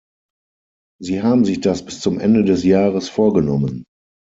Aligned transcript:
Sie 0.99 1.21
haben 1.21 1.45
sich 1.45 1.59
das 1.61 1.85
bis 1.85 1.99
zum 1.99 2.17
Ende 2.19 2.43
des 2.43 2.63
Jahres 2.63 3.07
vorgenommen. 3.07 3.83